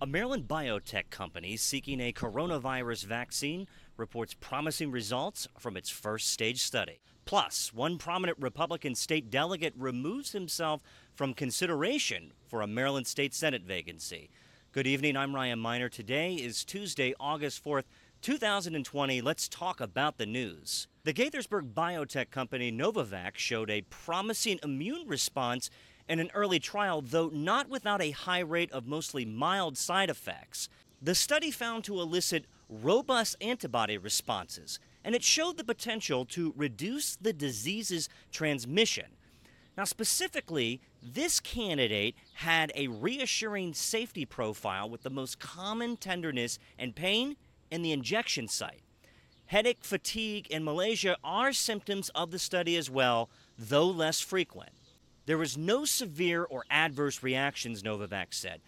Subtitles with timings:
[0.00, 3.66] A Maryland biotech company seeking a coronavirus vaccine
[3.96, 7.00] reports promising results from its first stage study.
[7.24, 10.84] Plus, one prominent Republican state delegate removes himself
[11.16, 14.30] from consideration for a Maryland State Senate vacancy.
[14.70, 15.88] Good evening, I'm Ryan Miner.
[15.88, 17.84] Today is Tuesday, August 4th,
[18.22, 19.20] 2020.
[19.20, 20.86] Let's talk about the news.
[21.02, 25.70] The Gaithersburg biotech company Novavax showed a promising immune response
[26.08, 30.68] in an early trial, though not without a high rate of mostly mild side effects.
[31.00, 37.16] The study found to elicit robust antibody responses, and it showed the potential to reduce
[37.16, 39.06] the disease's transmission.
[39.76, 46.96] Now, specifically, this candidate had a reassuring safety profile with the most common tenderness and
[46.96, 47.36] pain
[47.70, 48.82] in the injection site.
[49.46, 54.72] Headache, fatigue, and malaise are symptoms of the study as well, though less frequent.
[55.28, 58.62] There was no severe or adverse reactions, Novavax said.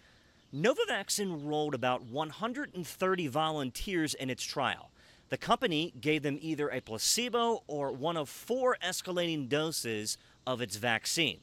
[0.53, 4.91] Novavax enrolled about 130 volunteers in its trial.
[5.29, 10.75] The company gave them either a placebo or one of four escalating doses of its
[10.75, 11.39] vaccine.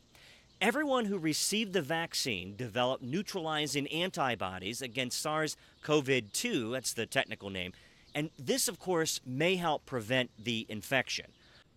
[0.61, 7.51] Everyone who received the vaccine developed neutralizing antibodies against SARS CoV 2, that's the technical
[7.51, 7.73] name,
[8.15, 11.27] and this, of course, may help prevent the infection.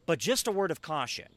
[0.05, 1.29] But just a word of caution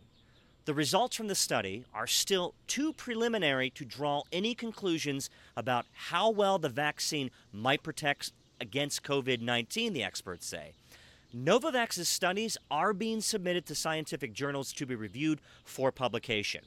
[0.64, 6.30] the results from the study are still too preliminary to draw any conclusions about how
[6.30, 10.72] well the vaccine might protect against COVID 19, the experts say.
[11.36, 16.62] Novavax's studies are being submitted to scientific journals to be reviewed for publication.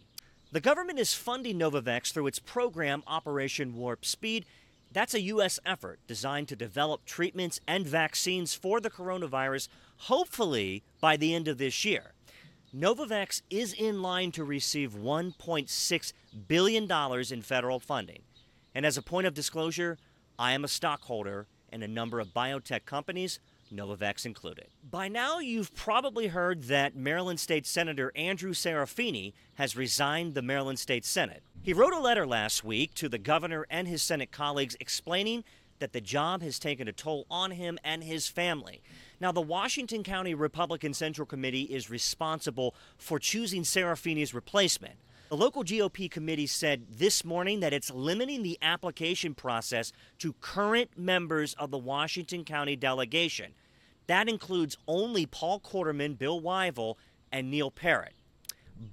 [0.52, 4.46] The government is funding Novavax through its program Operation Warp Speed.
[4.92, 5.60] That's a U.S.
[5.66, 11.58] effort designed to develop treatments and vaccines for the coronavirus, hopefully by the end of
[11.58, 12.14] this year.
[12.76, 16.14] Novavax is in line to receive $1.6
[16.48, 16.92] billion
[17.32, 18.22] in federal funding.
[18.76, 19.98] And as a point of disclosure,
[20.38, 23.40] I am a stockholder in a number of biotech companies,
[23.74, 24.68] Novavax included.
[24.90, 30.80] By now, you've probably heard that Maryland State Senator Andrew Serafini has resigned the Maryland
[30.80, 31.44] State Senate.
[31.62, 35.44] He wrote a letter last week to the governor and his Senate colleagues explaining
[35.80, 38.82] that the job has taken a toll on him and his family.
[39.20, 44.96] Now, the Washington County Republican Central Committee is responsible for choosing Serafini's replacement.
[45.30, 50.98] The local GOP committee said this morning that it's limiting the application process to current
[50.98, 53.52] members of the Washington County delegation.
[54.08, 56.96] That includes only Paul Corderman, Bill Wivell,
[57.30, 58.14] and Neil Parrott.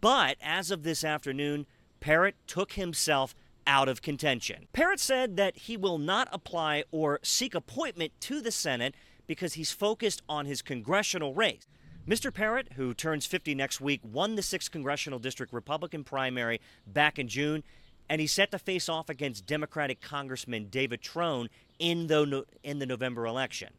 [0.00, 1.66] But as of this afternoon,
[2.00, 3.34] Parrott took himself
[3.66, 4.66] out of contention.
[4.72, 8.94] Parrott said that he will not apply or seek appointment to the Senate
[9.26, 11.66] because he's focused on his congressional race.
[12.06, 12.32] Mr.
[12.32, 17.28] Parrott, who turns 50 next week, won the 6th Congressional District Republican primary back in
[17.28, 17.62] June,
[18.10, 21.48] and he's set to face off against Democratic Congressman David Trone
[21.78, 23.70] in the, in the November election.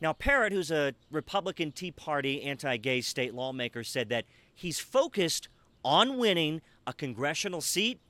[0.00, 5.48] Now, Parrott, who's a Republican Tea Party anti gay state lawmaker, said that he's focused
[5.84, 8.00] on winning a congressional seat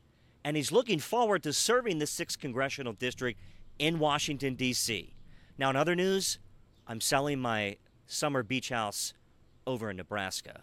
[0.45, 3.39] and he's looking forward to serving the 6th Congressional District
[3.79, 5.15] in Washington, D.C.
[5.59, 6.39] Now, in other news,
[6.87, 9.15] I'm selling my summer beach house
[9.67, 10.63] over in Nebraska.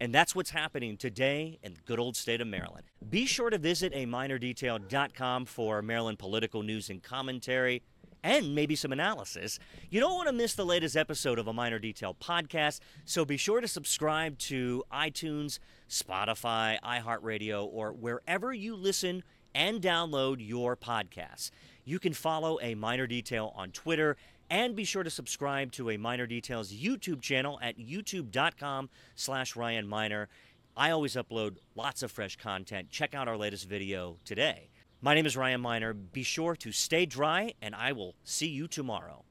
[0.00, 2.84] And that's what's happening today in the good old state of Maryland.
[3.08, 7.82] Be sure to visit aminerdetail.com for Maryland political news and commentary
[8.22, 9.58] and maybe some analysis.
[9.90, 13.36] You don't want to miss the latest episode of a Miner Detail podcast, so be
[13.36, 19.22] sure to subscribe to iTunes, Spotify, iHeartRadio, or wherever you listen
[19.54, 21.50] and download your podcasts.
[21.84, 24.16] You can follow a Miner Detail on Twitter
[24.48, 29.88] and be sure to subscribe to a Miner Details YouTube channel at youtube.com slash Ryan
[29.88, 30.28] Miner.
[30.76, 32.90] I always upload lots of fresh content.
[32.90, 34.70] Check out our latest video today.
[35.04, 35.92] My name is Ryan Miner.
[35.92, 39.18] Be sure to stay dry, and I will see you tomorrow.